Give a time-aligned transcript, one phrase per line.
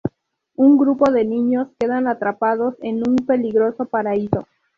[0.55, 4.47] Un grupo de niños quedan atrapados en un peligroso paraíso.